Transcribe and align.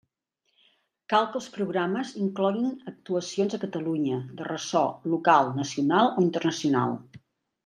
Cal 1.13 1.25
que 1.33 1.37
els 1.39 1.49
programes 1.57 2.13
incloguin 2.27 2.71
actuacions 2.93 3.57
a 3.57 3.61
Catalunya 3.67 4.19
de 4.41 4.49
ressò 4.49 4.83
local, 5.15 5.53
nacional 5.61 6.11
o 6.17 6.27
internacional. 6.31 6.99